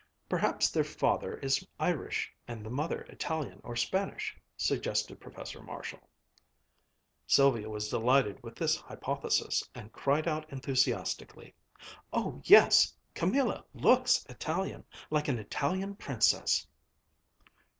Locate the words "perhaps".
0.27-0.71